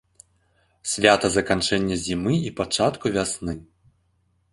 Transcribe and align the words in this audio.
Свята 0.93 1.29
заканчэння 1.35 1.97
зімы 2.05 2.35
і 2.47 2.53
пачатку 2.61 3.05
вясны. 3.19 3.55